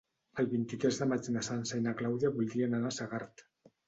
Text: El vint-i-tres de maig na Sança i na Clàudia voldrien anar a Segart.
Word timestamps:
El 0.43 0.47
vint-i-tres 0.51 0.95
de 1.01 1.07
maig 1.11 1.29
na 1.35 1.43
Sança 1.47 1.77
i 1.81 1.83
na 1.87 1.93
Clàudia 1.99 2.31
voldrien 2.39 2.73
anar 2.79 2.91
a 2.93 2.97
Segart. 2.97 3.45